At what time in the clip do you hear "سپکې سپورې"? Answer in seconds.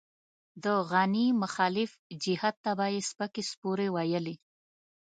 3.09-3.87